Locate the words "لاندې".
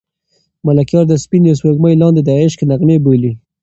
2.01-2.21